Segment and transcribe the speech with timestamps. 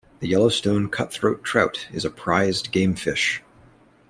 [0.19, 3.43] The Yellowstone cutthroat trout is a prized game fish.